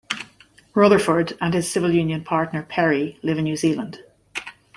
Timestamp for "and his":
1.39-1.69